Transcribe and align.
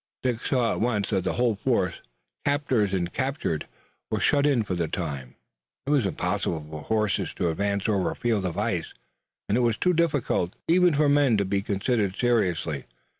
Dick 0.23 0.39
saw 0.39 0.71
at 0.71 0.81
once 0.81 1.11
that 1.11 1.23
the 1.25 1.33
whole 1.33 1.57
force, 1.63 2.01
captors 2.43 2.91
and 2.91 3.13
captured, 3.13 3.67
was 4.09 4.23
shut 4.23 4.47
in 4.47 4.63
for 4.63 4.73
the 4.73 4.87
time. 4.87 5.35
It 5.85 5.91
was 5.91 6.07
impossible 6.07 6.65
for 6.67 6.81
horses 6.81 7.35
to 7.35 7.49
advance 7.49 7.87
over 7.87 8.09
a 8.09 8.15
field 8.15 8.45
of 8.45 8.57
ice, 8.57 8.95
and 9.47 9.55
it 9.55 9.61
was 9.61 9.77
too 9.77 9.93
difficult 9.93 10.55
even 10.67 10.95
for 10.95 11.07
men 11.07 11.37
to 11.37 11.45
be 11.45 11.61
considered 11.61 12.15
seriously. 12.15 12.85